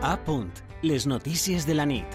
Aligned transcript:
A 0.00 0.16
punt, 0.16 0.52
les 0.82 1.08
notícies 1.10 1.64
de 1.66 1.74
la 1.74 1.82
nit. 1.82 2.06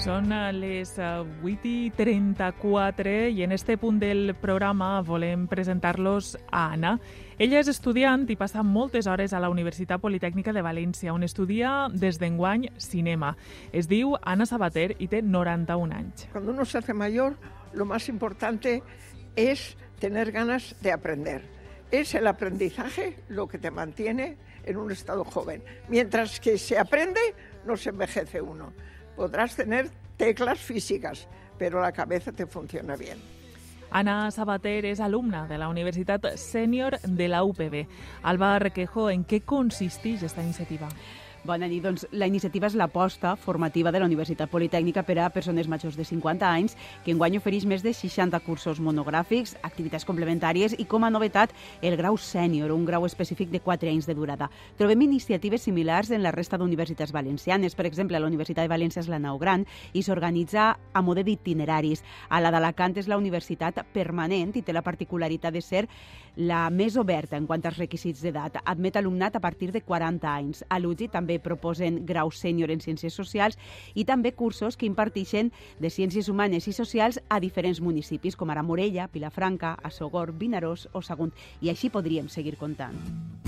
Són 0.00 0.30
a 0.32 0.46
les 0.56 0.94
8 0.96 1.68
i 1.68 1.90
34 1.92 3.12
i 3.28 3.44
en 3.44 3.52
este 3.52 3.76
punt 3.76 3.98
del 4.00 4.32
programa 4.40 5.02
volem 5.04 5.44
presentar-los 5.50 6.38
a 6.48 6.62
Anna. 6.70 6.94
Ella 7.36 7.60
és 7.60 7.68
estudiant 7.68 8.24
i 8.32 8.38
passa 8.40 8.64
moltes 8.64 9.04
hores 9.04 9.36
a 9.36 9.42
la 9.44 9.52
Universitat 9.52 10.00
Politècnica 10.00 10.56
de 10.56 10.64
València, 10.64 11.12
on 11.12 11.28
estudia 11.28 11.90
des 11.92 12.16
d'enguany 12.16 12.70
cinema. 12.80 13.34
Es 13.76 13.92
diu 13.92 14.16
Ana 14.22 14.48
Sabater 14.48 14.94
i 14.96 15.10
té 15.12 15.20
91 15.20 15.92
anys. 15.92 16.30
Cuando 16.32 16.56
uno 16.56 16.64
se 16.64 16.78
hace 16.78 16.94
mayor, 16.94 17.36
lo 17.74 17.84
más 17.84 18.08
importante 18.08 18.82
es 19.36 19.76
tener 20.00 20.32
ganas 20.32 20.76
de 20.80 20.92
aprender 20.92 21.57
es 21.90 22.14
el 22.14 22.26
aprendizaje 22.26 23.16
lo 23.28 23.48
que 23.48 23.58
te 23.58 23.70
mantiene 23.70 24.36
en 24.64 24.76
un 24.76 24.92
estado 24.92 25.24
joven. 25.24 25.62
Mientras 25.88 26.40
que 26.40 26.58
se 26.58 26.78
aprende, 26.78 27.20
no 27.64 27.76
se 27.76 27.90
envejece 27.90 28.40
uno. 28.40 28.72
Podrás 29.16 29.56
tener 29.56 29.90
teclas 30.16 30.58
físicas, 30.58 31.28
pero 31.58 31.80
la 31.80 31.92
cabeza 31.92 32.32
te 32.32 32.46
funciona 32.46 32.96
bien. 32.96 33.37
Ana 33.90 34.30
Sabater 34.30 34.84
és 34.84 35.00
alumna 35.00 35.46
de 35.48 35.56
la 35.58 35.68
Universitat 35.72 36.26
Sènior 36.36 36.98
de 37.04 37.28
la 37.28 37.42
UPB. 37.44 37.86
Alba 38.22 38.58
Requejo, 38.60 39.08
en 39.08 39.24
què 39.24 39.40
consisteix 39.48 40.20
aquesta 40.20 40.44
iniciativa? 40.44 40.90
Bona 41.48 41.68
nit. 41.70 41.82
Doncs 41.84 42.04
la 42.12 42.26
iniciativa 42.26 42.66
és 42.66 42.74
l'aposta 42.76 43.36
formativa 43.38 43.92
de 43.94 44.00
la 44.02 44.06
Universitat 44.08 44.50
Politècnica 44.50 45.04
per 45.06 45.18
a 45.22 45.28
persones 45.30 45.68
majors 45.70 45.96
de 45.96 46.04
50 46.04 46.44
anys, 46.44 46.74
que 47.04 47.12
enguany 47.14 47.38
ofereix 47.38 47.64
més 47.64 47.84
de 47.84 47.92
60 47.94 48.40
cursos 48.44 48.80
monogràfics, 48.82 49.54
activitats 49.62 50.04
complementàries 50.04 50.74
i, 50.76 50.84
com 50.84 51.06
a 51.06 51.10
novetat, 51.14 51.54
el 51.80 51.96
grau 51.96 52.18
sènior, 52.18 52.72
un 52.74 52.84
grau 52.84 53.06
específic 53.06 53.52
de 53.54 53.62
4 53.64 53.88
anys 53.88 54.08
de 54.10 54.16
durada. 54.18 54.50
Trobem 54.76 55.06
iniciatives 55.06 55.62
similars 55.62 56.10
en 56.10 56.24
la 56.26 56.34
resta 56.34 56.58
d'universitats 56.58 57.14
valencianes. 57.14 57.78
Per 57.78 57.86
exemple, 57.86 58.18
la 58.18 58.26
Universitat 58.26 58.66
de 58.66 58.74
València 58.74 59.00
és 59.04 59.08
la 59.08 59.22
nau 59.22 59.38
gran 59.38 59.64
i 59.94 60.02
s'organitza 60.02 60.74
a 60.92 61.02
mode 61.02 61.24
d'itineraris. 61.24 62.02
A 62.28 62.42
la 62.42 62.50
d'Alacant 62.50 62.98
és 62.98 63.08
la 63.08 63.16
universitat 63.16 63.77
permanent 63.82 64.54
i 64.56 64.62
té 64.62 64.74
la 64.74 64.84
particularitat 64.86 65.54
de 65.54 65.62
ser 65.62 65.84
la 66.38 66.68
més 66.70 66.96
oberta 66.96 67.36
en 67.36 67.46
quant 67.46 67.64
als 67.66 67.78
requisits 67.80 68.22
d'edat. 68.22 68.60
Admet 68.64 68.96
alumnat 68.96 69.36
a 69.36 69.42
partir 69.42 69.72
de 69.74 69.82
40 69.82 70.30
anys. 70.30 70.62
A 70.68 70.78
l'UGI 70.78 71.10
també 71.12 71.40
proposen 71.42 72.04
grau 72.06 72.30
sènior 72.30 72.70
en 72.70 72.80
Ciències 72.84 73.14
Socials 73.14 73.58
i 73.94 74.04
també 74.04 74.32
cursos 74.32 74.76
que 74.76 74.86
imparteixen 74.86 75.52
de 75.78 75.90
Ciències 75.90 76.28
Humanes 76.28 76.68
i 76.68 76.76
Socials 76.76 77.20
a 77.28 77.40
diferents 77.40 77.80
municipis, 77.80 78.36
com 78.36 78.50
ara 78.50 78.62
Morella, 78.62 79.10
Vilafranca, 79.12 79.76
Assogor, 79.82 80.32
Vinaròs 80.32 80.88
o 80.92 81.02
Sagunt. 81.02 81.34
I 81.60 81.74
així 81.74 81.90
podríem 81.90 82.28
seguir 82.28 82.56
comptant. 82.56 83.47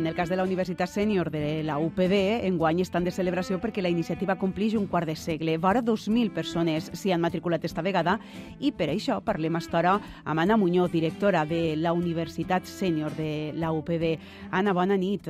En 0.00 0.06
el 0.06 0.14
cas 0.14 0.30
de 0.30 0.36
la 0.36 0.44
Universitat 0.44 0.88
Sènior 0.88 1.28
de 1.30 1.62
la 1.62 1.74
UPB, 1.76 2.14
enguany 2.48 2.78
estan 2.80 3.04
de 3.04 3.12
celebració 3.12 3.58
perquè 3.60 3.82
la 3.84 3.90
iniciativa 3.92 4.38
complix 4.40 4.72
un 4.78 4.86
quart 4.88 5.04
de 5.04 5.12
segle. 5.12 5.58
Vora 5.60 5.82
2.000 5.84 6.32
persones 6.32 6.86
s'hi 6.96 7.12
han 7.12 7.20
matriculat 7.20 7.66
esta 7.68 7.84
vegada 7.84 8.16
i 8.64 8.72
per 8.72 8.88
això 8.94 9.18
parlem 9.20 9.60
a 9.60 9.60
estora 9.60 9.98
amb 10.24 10.40
Anna 10.40 10.56
Muñoz, 10.56 10.88
directora 10.90 11.44
de 11.44 11.76
la 11.76 11.92
Universitat 11.92 12.64
Sènior 12.64 13.12
de 13.12 13.52
la 13.60 13.74
UPB. 13.76 14.16
Anna, 14.50 14.72
bona 14.72 14.96
nit. 14.96 15.28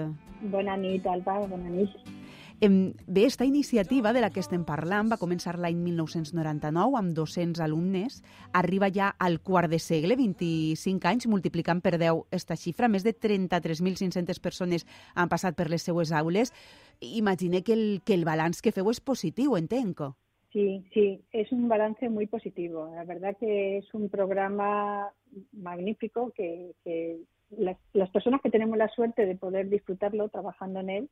Bona 0.55 0.79
nit, 0.79 1.03
Alba, 1.03 1.41
bona 1.51 1.67
nit. 1.67 2.20
Bé, 2.61 3.25
esta 3.25 3.47
iniciativa 3.47 4.12
de 4.12 4.20
la 4.20 4.28
que 4.28 4.42
estem 4.42 4.66
parlant 4.69 5.08
va 5.08 5.16
començar 5.16 5.55
l'any 5.56 5.78
1999 5.80 6.98
amb 6.98 7.14
200 7.17 7.62
alumnes. 7.64 8.19
Arriba 8.52 8.91
ja 8.92 9.08
al 9.17 9.39
quart 9.41 9.72
de 9.72 9.78
segle, 9.80 10.12
25 10.20 11.08
anys, 11.08 11.27
multiplicant 11.27 11.80
per 11.80 11.94
10 11.97 12.27
esta 12.36 12.58
xifra. 12.61 12.91
Més 12.92 13.06
de 13.06 13.14
33.500 13.17 14.42
persones 14.45 14.85
han 15.14 15.33
passat 15.33 15.57
per 15.57 15.70
les 15.73 15.89
seues 15.89 16.12
aules. 16.12 16.52
Imagine 17.01 17.62
que 17.64 17.73
el, 17.73 17.86
que 18.05 18.12
el 18.12 18.29
balanç 18.29 18.61
que 18.61 18.77
feu 18.77 18.92
és 18.92 19.01
positiu, 19.01 19.56
entenc. 19.56 20.05
Sí, 20.52 20.85
sí, 20.92 21.18
es 21.33 21.51
un 21.52 21.67
balance 21.67 22.11
muy 22.11 22.27
positivo. 22.27 22.90
La 22.95 23.05
verdad 23.05 23.39
que 23.40 23.79
es 23.79 23.95
un 23.95 24.11
programa 24.11 25.08
magnífico 25.52 26.30
que, 26.36 26.73
que 26.85 27.20
las, 27.56 27.79
las 27.95 28.11
personas 28.11 28.42
que 28.42 28.51
tenemos 28.51 28.77
la 28.77 28.89
suerte 28.89 29.24
de 29.24 29.36
poder 29.36 29.70
disfrutarlo 29.70 30.29
trabajando 30.29 30.80
en 30.80 30.90
él, 30.90 31.11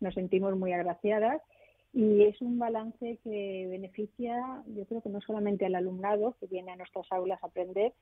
nos 0.00 0.14
sentimos 0.14 0.56
muy 0.56 0.72
agraciadas 0.72 1.42
y 1.92 2.22
es 2.22 2.40
un 2.40 2.58
balance 2.58 3.18
que 3.24 3.66
beneficia, 3.68 4.62
yo 4.68 4.84
creo 4.86 5.02
que 5.02 5.08
no 5.08 5.20
solamente 5.20 5.66
al 5.66 5.74
alumnado 5.74 6.36
que 6.38 6.46
viene 6.46 6.70
a 6.70 6.76
nuestras 6.76 7.10
aulas 7.10 7.42
a 7.42 7.48
aprender, 7.48 7.92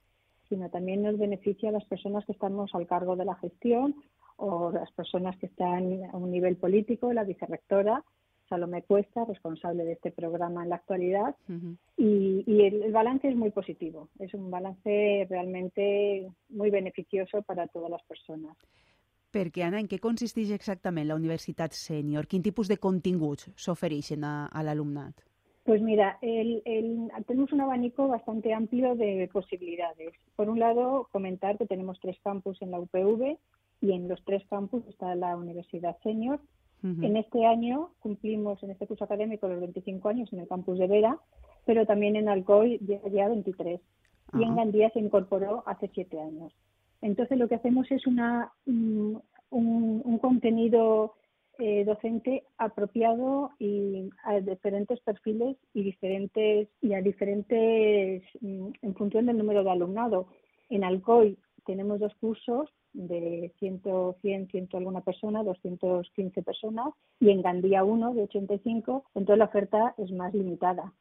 sino 0.49 0.69
también 0.71 1.03
nos 1.03 1.19
beneficia 1.19 1.71
a 1.71 1.73
las 1.73 1.85
personas 1.85 2.25
que 2.27 2.33
estamos 2.33 2.75
al 2.75 2.87
cargo 2.87 3.17
de 3.17 3.25
la 3.25 3.35
gestión 3.37 3.95
o 4.37 4.71
las 4.71 4.91
personas 4.93 5.37
que 5.39 5.47
están 5.47 6.05
a 6.13 6.17
un 6.17 6.31
nivel 6.31 6.57
político, 6.57 7.13
la 7.13 7.25
vicerrectora, 7.25 8.05
Salomé 8.49 8.83
Cuesta, 8.83 9.25
responsable 9.25 9.85
de 9.85 9.93
este 9.93 10.11
programa 10.11 10.63
en 10.63 10.71
la 10.71 10.77
actualidad, 10.77 11.37
uh 11.49 11.53
-huh. 11.53 11.77
y, 11.97 12.45
y 12.47 12.63
el, 12.63 12.83
el, 12.83 12.93
balance 12.93 13.29
es 13.29 13.37
muy 13.37 13.51
positivo, 13.51 14.09
es 14.19 14.33
un 14.33 14.51
balance 14.51 15.27
realmente 15.29 16.27
muy 16.49 16.71
beneficioso 16.71 17.43
para 17.43 17.67
todas 17.67 17.91
las 17.91 18.03
personas. 18.05 18.57
Perquè, 19.31 19.62
Anna, 19.66 19.81
en 19.81 19.89
què 19.89 19.99
consisteix 20.00 20.50
exactament 20.55 21.09
la 21.09 21.16
Universitat 21.19 21.75
Sènior? 21.77 22.27
Quin 22.27 22.43
tipus 22.43 22.69
de 22.69 22.78
continguts 22.81 23.50
s'ofereixen 23.56 24.25
a, 24.25 24.49
a 24.49 24.62
l'alumnat? 24.65 25.28
Pues 25.69 25.83
mira, 25.83 26.16
el, 26.22 26.62
el, 26.65 27.11
tenemos 27.27 27.53
un 27.53 27.61
abanico 27.61 28.09
bastante 28.09 28.55
amplio 28.55 28.94
de 28.94 29.28
posibilidades. 29.31 30.15
Por 30.34 30.49
un 30.49 30.59
lado, 30.59 31.09
comentar 31.12 31.59
que 31.59 31.67
tenemos 31.67 32.00
tres 32.00 32.17
campus 32.25 32.62
en 32.62 32.71
la 32.71 32.81
UPV 32.81 33.37
y 33.83 33.93
en 33.93 34.09
los 34.09 34.25
tres 34.25 34.43
campus 34.49 34.83
está 34.88 35.15
la 35.15 35.37
Universidad 35.37 35.99
Senior. 36.03 36.41
Uh 36.83 36.87
-huh. 36.87 37.05
En 37.05 37.19
este 37.19 37.44
año 37.44 37.91
cumplimos, 38.00 38.62
en 38.62 38.71
este 38.71 38.87
curso 38.87 39.05
académico, 39.05 39.47
los 39.47 39.61
25 39.61 40.09
años 40.09 40.33
en 40.33 40.38
el 40.38 40.49
campus 40.49 40.78
de 40.78 40.87
Vera, 40.87 41.19
pero 41.67 41.84
también 41.84 42.17
en 42.17 42.31
Alcoy 42.31 42.78
ya, 42.81 43.06
ya 43.11 43.28
23. 43.28 43.78
Uh 43.78 43.83
-huh. 43.84 44.41
Y 44.41 44.44
en 44.44 44.56
Gandía 44.56 44.88
se 44.94 45.00
incorporó 45.00 45.65
hace 45.67 45.91
siete 45.93 46.19
años. 46.19 46.50
Entonces 47.01 47.39
lo 47.39 47.49
que 47.49 47.55
hacemos 47.55 47.91
es 47.91 48.07
una, 48.07 48.53
un, 48.67 49.23
un 49.51 50.19
contenido 50.19 51.15
eh, 51.61 51.85
docente 51.85 52.45
apropiado 52.57 53.51
y 53.59 54.11
a 54.23 54.39
diferentes 54.39 55.01
perfiles 55.01 55.57
y 55.75 55.83
diferentes 55.83 56.69
y 56.81 56.95
a 56.95 57.03
diferentes 57.03 58.23
en 58.41 58.95
función 58.95 59.27
del 59.27 59.39
número 59.39 59.65
de 59.65 59.71
alumnado. 59.73 60.29
En 60.69 60.85
Alcoy 60.85 61.37
tenemos 61.67 61.99
dos 61.99 62.15
cursos 62.21 62.71
de 62.93 63.53
100, 63.59 63.83
100, 64.21 64.49
100 64.49 64.69
alguna 64.75 65.01
persona, 65.01 65.43
215 65.43 66.43
personas, 66.43 66.95
y 67.19 67.31
en 67.31 67.43
Gandía 67.43 67.83
uno 67.83 68.15
de 68.15 68.23
85, 68.23 69.07
entonces 69.17 69.39
la 69.39 69.47
oferta 69.47 69.95
es 69.99 70.13
más 70.13 70.33
limitada. 70.33 70.93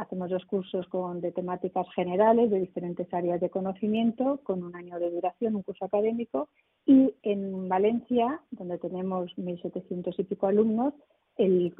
Hacemos 0.00 0.30
dos 0.30 0.46
cursos 0.46 0.86
con, 0.88 1.20
de 1.20 1.30
temáticas 1.30 1.86
generales 1.94 2.50
de 2.50 2.58
diferentes 2.58 3.12
áreas 3.12 3.38
de 3.38 3.50
conocimiento, 3.50 4.40
con 4.44 4.62
un 4.62 4.74
año 4.74 4.98
de 4.98 5.10
duración, 5.10 5.56
un 5.56 5.62
curso 5.62 5.84
académico. 5.84 6.48
Y 6.86 7.14
en 7.22 7.68
Valencia, 7.68 8.40
donde 8.50 8.78
tenemos 8.78 9.30
1.700 9.36 10.14
y 10.16 10.24
pico 10.24 10.46
alumnos, 10.46 10.94
el, 11.36 11.74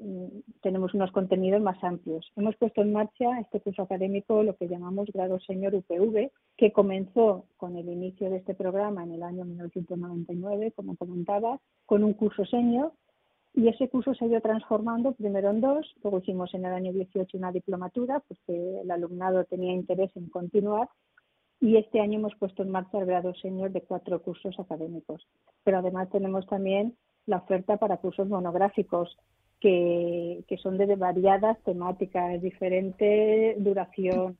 tenemos 0.60 0.92
unos 0.92 1.10
contenidos 1.12 1.62
más 1.62 1.82
amplios. 1.82 2.30
Hemos 2.36 2.56
puesto 2.56 2.82
en 2.82 2.92
marcha 2.92 3.40
este 3.40 3.60
curso 3.60 3.82
académico, 3.82 4.42
lo 4.42 4.54
que 4.56 4.68
llamamos 4.68 5.08
Grado 5.12 5.40
Señor 5.40 5.74
UPV, 5.74 6.30
que 6.58 6.72
comenzó 6.72 7.46
con 7.56 7.76
el 7.76 7.88
inicio 7.88 8.28
de 8.28 8.36
este 8.36 8.54
programa 8.54 9.02
en 9.02 9.12
el 9.12 9.22
año 9.22 9.46
1999, 9.46 10.72
como 10.72 10.94
comentaba, 10.96 11.58
con 11.86 12.04
un 12.04 12.12
curso 12.12 12.44
senior 12.44 12.92
y 13.54 13.68
ese 13.68 13.88
curso 13.88 14.14
se 14.14 14.24
ha 14.24 14.28
ido 14.28 14.40
transformando 14.40 15.12
primero 15.12 15.50
en 15.50 15.60
dos, 15.60 15.94
luego 16.02 16.18
hicimos 16.18 16.54
en 16.54 16.64
el 16.64 16.72
año 16.72 16.92
18 16.92 17.36
una 17.36 17.52
diplomatura, 17.52 18.22
porque 18.26 18.80
el 18.80 18.90
alumnado 18.90 19.44
tenía 19.44 19.72
interés 19.72 20.14
en 20.16 20.28
continuar, 20.28 20.88
y 21.60 21.76
este 21.76 22.00
año 22.00 22.18
hemos 22.18 22.34
puesto 22.36 22.62
en 22.62 22.70
marcha 22.70 22.98
el 22.98 23.06
grado 23.06 23.34
senior 23.34 23.70
de 23.70 23.82
cuatro 23.82 24.22
cursos 24.22 24.58
académicos. 24.58 25.26
Pero 25.62 25.78
además 25.78 26.08
tenemos 26.10 26.46
también 26.46 26.96
la 27.26 27.36
oferta 27.38 27.76
para 27.76 27.98
cursos 27.98 28.28
monográficos, 28.28 29.18
que, 29.60 30.42
que 30.48 30.56
son 30.56 30.78
de 30.78 30.96
variadas 30.96 31.62
temáticas, 31.64 32.40
diferente 32.40 33.56
duración, 33.58 34.38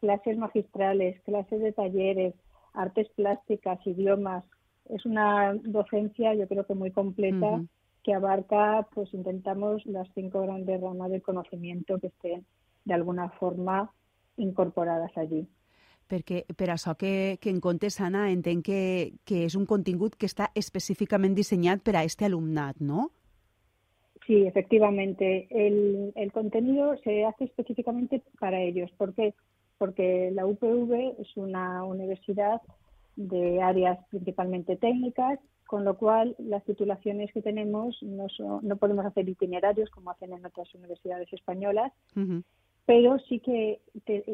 clases 0.00 0.36
magistrales, 0.36 1.20
clases 1.22 1.60
de 1.60 1.72
talleres, 1.72 2.34
artes 2.74 3.08
plásticas, 3.16 3.84
idiomas. 3.86 4.44
Es 4.90 5.06
una 5.06 5.54
docencia, 5.64 6.34
yo 6.34 6.46
creo 6.48 6.66
que 6.66 6.74
muy 6.74 6.90
completa. 6.90 7.62
Que 8.02 8.14
abarca, 8.14 8.86
pues 8.94 9.12
intentamos 9.14 9.84
las 9.86 10.08
cinco 10.14 10.42
grandes 10.42 10.80
ramas 10.80 11.10
del 11.10 11.22
conocimiento 11.22 11.98
que 11.98 12.08
estén 12.08 12.44
de 12.84 12.94
alguna 12.94 13.30
forma 13.30 13.92
incorporadas 14.36 15.16
allí. 15.16 15.46
Perquè 16.10 16.42
per 16.58 16.68
això 16.74 16.92
que, 16.98 17.38
que 17.40 17.48
en 17.48 17.60
comptes, 17.62 18.00
Anna, 18.02 18.26
entenc 18.32 18.66
que, 18.66 18.82
que 19.24 19.44
és 19.46 19.54
un 19.56 19.64
contingut 19.70 20.18
que 20.18 20.28
està 20.28 20.50
específicament 20.58 21.32
dissenyat 21.38 21.80
per 21.80 21.94
a 21.96 22.02
este 22.04 22.26
alumnat, 22.26 22.82
¿no? 22.82 23.08
Sí, 24.26 24.42
efectivamente. 24.46 25.46
El, 25.50 26.12
el 26.14 26.32
contenido 26.32 26.96
se 27.02 27.24
hace 27.24 27.44
específicamente 27.44 28.22
para 28.38 28.60
ellos. 28.60 28.90
¿Por 28.98 29.14
qué? 29.14 29.32
porque 29.82 30.30
la 30.32 30.46
UPV 30.46 31.16
es 31.18 31.36
una 31.36 31.82
universidad 31.82 32.60
de 33.16 33.60
áreas 33.60 33.98
principalmente 34.10 34.76
técnicas, 34.76 35.40
con 35.72 35.86
lo 35.86 35.96
cual 35.96 36.36
las 36.38 36.62
titulaciones 36.64 37.32
que 37.32 37.40
tenemos 37.40 37.96
no, 38.02 38.26
no 38.60 38.76
podemos 38.76 39.06
hacer 39.06 39.26
itinerarios 39.26 39.88
como 39.88 40.10
hacen 40.10 40.34
en 40.34 40.44
otras 40.44 40.68
universidades 40.74 41.32
españolas, 41.32 41.90
pero 42.84 43.18
sí 43.20 43.40
que 43.40 43.80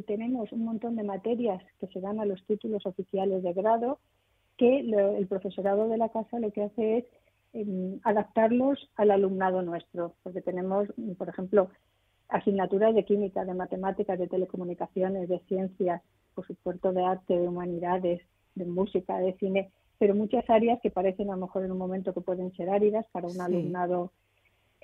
tenemos 0.09 0.51
un 0.51 0.65
montón 0.65 0.97
de 0.97 1.05
materias 1.05 1.63
que 1.79 1.87
se 1.87 2.01
dan 2.01 2.19
a 2.19 2.25
los 2.25 2.45
títulos 2.47 2.85
oficiales 2.87 3.45
de 3.45 3.53
grado 3.53 4.01
que 4.57 4.81
el 4.81 5.29
profesorado 5.29 5.89
de 5.89 5.99
la 5.99 6.09
casa 6.09 6.41
lo 6.41 6.51
que 6.51 6.65
hace 6.65 6.99
es 6.99 7.05
em, 7.53 8.01
adaptarlos 8.03 8.91
al 8.97 9.13
alumnado 9.13 9.63
nuestro, 9.63 10.15
porque 10.25 10.43
tenemos, 10.43 10.89
por 11.19 11.29
ejemplo, 11.29 11.71
asignaturas 12.29 12.97
de 12.97 13.05
química, 13.05 13.45
de 13.45 13.55
matemáticas, 13.55 14.19
de 14.19 14.27
telecomunicaciones, 14.27 15.29
de 15.29 15.39
ciencias, 15.47 16.03
por 16.35 16.45
supuesto 16.49 16.93
de 16.93 17.05
arte, 17.05 17.39
de 17.39 17.47
humanidades, 17.47 18.23
de 18.57 18.65
música, 18.65 19.19
de 19.21 19.35
cine, 19.35 19.71
pero 19.99 20.15
muchas 20.15 20.49
áreas 20.49 20.81
que 20.81 20.91
parecen 20.91 21.31
a 21.31 21.35
lo 21.35 21.47
mejor 21.47 21.65
en 21.65 21.73
un 21.73 21.79
momento 21.79 22.15
que 22.15 22.21
pueden 22.21 22.53
ser 22.53 22.71
áridas 22.71 23.07
para 23.13 23.29
un 23.29 23.41
alumnado 23.41 24.13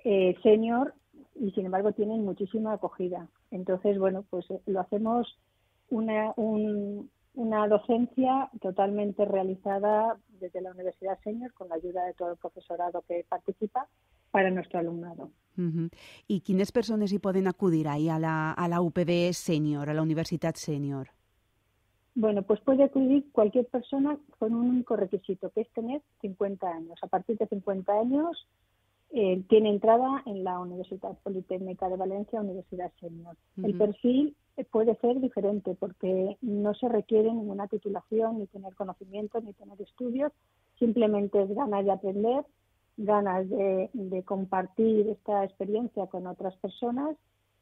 eh, 0.04 0.34
senior 0.42 0.94
y 1.36 1.50
sin 1.52 1.66
embargo 1.66 1.92
tienen 1.92 2.24
muchísima 2.24 2.74
acogida. 2.74 3.28
Entonces, 3.50 3.98
bueno, 3.98 4.24
pues 4.28 4.50
eh, 4.50 4.60
lo 4.66 4.80
hacemos 4.80 5.38
una, 5.90 6.32
una 6.36 7.68
docencia 7.68 8.50
totalmente 8.60 9.24
realizada 9.24 10.18
desde 10.40 10.60
la 10.60 10.72
Universidad 10.72 11.18
Senior 11.22 11.52
con 11.52 11.68
la 11.68 11.76
ayuda 11.76 12.04
de 12.04 12.14
todo 12.14 12.32
el 12.32 12.36
profesorado 12.36 13.02
que 13.06 13.24
participa 13.28 13.88
para 14.30 14.50
nuestro 14.50 14.80
alumnado. 14.80 15.30
¿Y 16.26 16.40
quiénes 16.40 16.72
personas 16.72 17.12
y 17.12 17.20
pueden 17.20 17.46
acudir 17.46 17.86
ahí 17.86 18.08
a 18.08 18.18
la, 18.18 18.52
a 18.52 18.66
la 18.66 18.80
UPB 18.80 19.32
Senior, 19.32 19.88
a 19.88 19.94
la 19.94 20.02
Universidad 20.02 20.54
Senior? 20.56 21.10
Bueno, 22.14 22.42
pues 22.42 22.60
puede 22.60 22.84
acudir 22.84 23.30
cualquier 23.32 23.66
persona 23.66 24.16
con 24.38 24.54
un 24.54 24.70
único 24.70 24.94
requisito, 24.94 25.50
que 25.50 25.62
es 25.62 25.72
tener 25.72 26.00
50 26.20 26.66
años. 26.68 26.98
A 27.02 27.08
partir 27.08 27.36
de 27.38 27.48
50 27.48 27.92
años 27.92 28.46
eh, 29.10 29.42
tiene 29.48 29.70
entrada 29.70 30.22
en 30.26 30.44
la 30.44 30.60
Universidad 30.60 31.18
Politécnica 31.24 31.88
de 31.88 31.96
Valencia, 31.96 32.40
Universidad 32.40 32.92
Senior. 33.00 33.36
El 33.62 33.76
perfil 33.76 34.36
puede 34.70 34.94
ser 34.96 35.20
diferente 35.20 35.74
porque 35.74 36.36
no 36.40 36.74
se 36.74 36.88
requiere 36.88 37.32
ninguna 37.32 37.66
titulación, 37.66 38.38
ni 38.38 38.46
tener 38.46 38.74
conocimientos, 38.74 39.42
ni 39.42 39.52
tener 39.52 39.80
estudios. 39.82 40.32
Simplemente 40.78 41.42
es 41.42 41.52
ganas 41.52 41.84
de 41.84 41.90
aprender, 41.90 42.44
ganas 42.96 43.48
de 43.48 44.22
compartir 44.24 45.08
esta 45.08 45.42
experiencia 45.42 46.06
con 46.06 46.28
otras 46.28 46.54
personas 46.58 47.16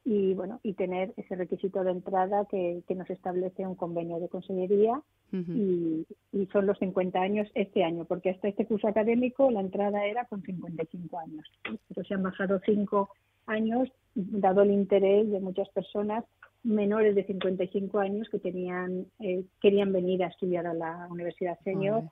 y 0.05 0.35
bueno 0.35 0.61
y 0.63 0.75
tener 0.75 1.13
ese 1.17 1.37
requisito 1.37 1.85
de 1.85 1.93
entrada 1.93 2.47
que, 2.47 2.83
nos 2.95 3.09
establece 3.09 3.67
un 3.67 3.77
convenio 3.77 4.19
de 4.19 4.29
consellería 4.29 5.01
y, 5.33 6.07
son 6.53 6.67
los 6.67 6.79
50 6.79 7.19
años 7.19 7.49
este 7.55 7.85
año 7.85 8.05
porque 8.05 8.31
hasta 8.31 8.49
este 8.49 8.67
curso 8.67 8.89
académico 8.89 9.51
la 9.51 9.61
entrada 9.61 10.05
era 10.05 10.27
con 10.27 10.43
55 10.43 11.19
años. 11.19 11.47
Pero 11.89 12.07
se 12.07 12.15
han 12.15 12.23
bajado 12.23 12.61
5 12.65 13.09
años 13.47 13.89
dado 14.15 14.63
el 14.63 14.73
interés 14.73 15.31
de 15.31 15.41
muchas 15.41 15.69
personas 15.71 16.25
menores 16.63 17.15
de 17.15 17.25
55 17.25 17.99
años 17.99 18.29
que 18.29 18.39
tenían 18.39 19.07
eh, 19.21 19.45
querían 19.61 19.93
venir 19.93 20.23
a 20.23 20.29
estudiar 20.29 20.67
a 20.67 20.75
la 20.75 21.09
universidad 21.11 21.59
senior 21.65 22.05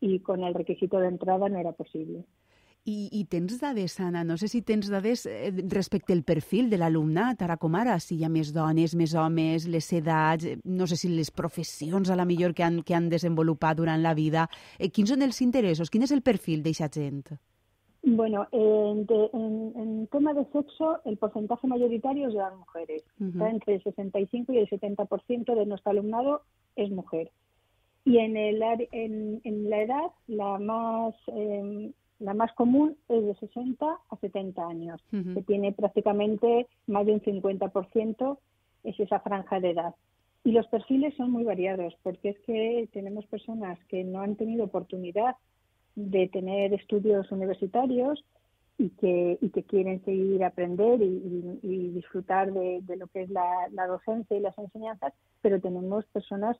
y 0.00 0.20
con 0.20 0.44
el 0.44 0.54
requisito 0.54 0.98
de 0.98 1.08
entrada 1.08 1.48
no 1.50 1.58
era 1.58 1.72
posible 1.72 2.24
I, 2.88 3.08
I 3.12 3.24
tens 3.28 3.58
dades, 3.60 3.98
Anna? 4.00 4.22
No 4.24 4.38
sé 4.40 4.48
si 4.48 4.62
tens 4.64 4.88
dades 4.88 5.26
eh, 5.28 5.50
respecte 5.68 6.14
al 6.14 6.22
perfil 6.24 6.70
de 6.72 6.78
l'alumnat, 6.80 7.42
ara 7.44 7.58
com 7.60 7.74
ara, 7.76 7.98
si 8.00 8.16
hi 8.16 8.24
ha 8.24 8.30
més 8.32 8.54
dones, 8.56 8.94
més 8.96 9.12
homes, 9.18 9.66
les 9.68 9.90
edats, 9.92 10.46
eh, 10.48 10.56
no 10.64 10.88
sé 10.88 10.96
si 10.96 11.10
les 11.12 11.30
professions 11.30 12.08
a 12.08 12.16
la 12.16 12.24
millor 12.28 12.54
que 12.56 12.64
han, 12.64 12.80
que 12.86 12.96
han 12.96 13.10
desenvolupat 13.12 13.76
durant 13.76 14.00
la 14.00 14.14
vida. 14.16 14.46
Eh, 14.78 14.88
quins 14.88 15.12
són 15.12 15.26
els 15.26 15.42
interessos? 15.44 15.92
Quin 15.92 16.06
és 16.08 16.14
el 16.16 16.24
perfil 16.24 16.64
d'aquesta 16.64 17.02
gent? 17.02 17.36
Bueno, 18.08 18.46
en, 18.52 19.04
de, 19.04 19.20
en, 19.34 19.52
en, 19.76 20.06
tema 20.06 20.32
de 20.32 20.46
sexo, 20.52 20.96
el 21.04 21.18
porcentaje 21.18 21.66
mayoritario 21.66 22.28
es 22.28 22.34
de 22.34 22.40
las 22.40 22.56
mujeres. 22.56 23.02
Uh 23.20 23.24
-huh. 23.24 23.32
Está 23.32 23.50
entre 23.50 23.74
el 23.74 23.82
65 23.82 24.52
y 24.52 24.58
el 24.58 24.68
70% 24.70 25.54
de 25.54 25.66
nuestro 25.66 25.90
alumnado 25.90 26.40
es 26.76 26.90
mujer. 26.90 27.30
Y 28.06 28.16
en, 28.16 28.36
el, 28.36 28.62
en, 28.92 29.40
en 29.44 29.68
la 29.68 29.82
edad, 29.82 30.10
la 30.28 30.58
más 30.58 31.14
eh, 31.26 31.92
La 32.20 32.34
más 32.34 32.52
común 32.54 32.96
es 33.08 33.24
de 33.24 33.34
60 33.36 33.86
a 33.86 34.16
70 34.16 34.66
años, 34.66 35.00
que 35.10 35.42
tiene 35.42 35.72
prácticamente 35.72 36.66
más 36.86 37.06
de 37.06 37.12
un 37.12 37.20
50%, 37.20 38.38
es 38.84 39.00
esa 39.00 39.20
franja 39.20 39.60
de 39.60 39.70
edad. 39.70 39.94
Y 40.44 40.52
los 40.52 40.66
perfiles 40.68 41.14
son 41.16 41.30
muy 41.30 41.44
variados, 41.44 41.94
porque 42.02 42.30
es 42.30 42.38
que 42.40 42.88
tenemos 42.92 43.26
personas 43.26 43.78
que 43.88 44.02
no 44.02 44.20
han 44.20 44.36
tenido 44.36 44.64
oportunidad 44.64 45.36
de 45.94 46.28
tener 46.28 46.72
estudios 46.74 47.30
universitarios 47.30 48.24
y 48.78 48.90
que, 48.90 49.38
y 49.40 49.50
que 49.50 49.64
quieren 49.64 50.04
seguir 50.04 50.44
aprender 50.44 51.00
y, 51.02 51.90
disfrutar 51.92 52.52
de, 52.52 52.96
lo 52.96 53.08
que 53.08 53.22
es 53.22 53.30
la, 53.30 53.68
la 53.72 53.86
docencia 53.86 54.36
y 54.36 54.40
las 54.40 54.56
enseñanzas, 54.56 55.12
pero 55.42 55.60
tenemos 55.60 56.04
personas 56.06 56.56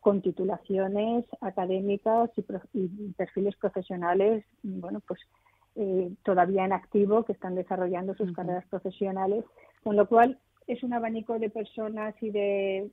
con 0.00 0.22
titulaciones 0.22 1.24
académicas 1.40 2.30
y, 2.72 2.88
perfiles 3.12 3.56
profesionales, 3.56 4.44
bueno, 4.62 5.00
pues 5.06 5.20
eh, 5.76 6.10
todavía 6.24 6.64
en 6.64 6.72
activo, 6.72 7.24
que 7.24 7.32
están 7.32 7.54
desarrollando 7.54 8.14
sus 8.14 8.32
carreras 8.32 8.66
profesionales, 8.68 9.44
con 9.84 9.96
lo 9.96 10.08
cual 10.08 10.38
es 10.66 10.82
un 10.82 10.94
abanico 10.94 11.38
de 11.38 11.50
personas 11.50 12.14
y 12.22 12.30
de 12.30 12.90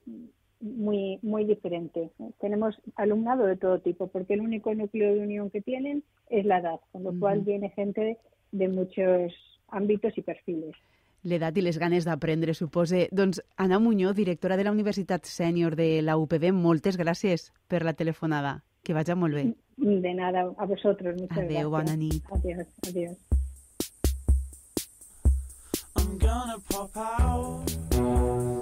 muy 0.60 1.20
muy 1.22 1.46
diferente. 1.46 2.10
Tenemos 2.40 2.80
alumnado 2.96 3.46
de 3.46 3.58
todo 3.58 3.80
tipo, 3.80 4.08
porque 4.08 4.34
el 4.34 4.42
único 4.42 4.74
núcleo 4.74 5.14
de 5.14 5.22
unión 5.22 5.50
que 5.50 5.62
tienen 5.62 6.04
es 6.30 6.46
la 6.46 6.60
edad, 6.60 6.80
con 6.92 7.04
lo 7.04 7.18
cual 7.20 7.42
viene 7.42 7.70
gente 7.70 8.18
de 8.52 8.68
muchos 8.68 9.34
ámbitos 9.70 10.18
y 10.18 10.22
perfiles. 10.22 10.76
L'edat 11.24 11.58
i 11.58 11.62
les 11.62 11.78
ganes 11.78 12.06
d'aprendre, 12.06 12.54
supose. 12.54 13.08
Doncs 13.12 13.42
Anna 13.58 13.80
Muñoz, 13.80 14.16
directora 14.16 14.58
de 14.58 14.64
la 14.64 14.72
Universitat 14.72 15.26
Sènior 15.26 15.76
de 15.76 16.02
la 16.02 16.18
UPB, 16.18 16.52
moltes 16.54 16.98
gràcies 16.98 17.52
per 17.68 17.84
la 17.84 17.94
telefonada. 17.94 18.64
Que 18.84 18.94
vagi 18.94 19.16
molt 19.16 19.36
bé. 19.36 19.54
De 19.78 20.14
nada, 20.14 20.46
a 20.58 20.66
vosotros. 20.66 21.16
Muchas 21.20 21.38
Adeu, 21.38 21.70
gracias. 21.70 21.72
bona 21.72 21.96
nit. 21.96 22.24
Adiós, 22.32 22.68
adiós. 22.88 23.18
I'm 25.98 26.18
gonna 26.20 26.58
pop 26.70 26.96
out 26.96 27.70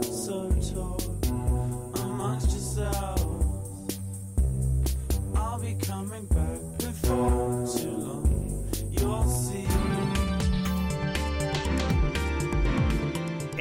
so 0.03 0.49
tall 0.73 0.97
amongst 2.01 2.51
yourselves. 2.51 3.24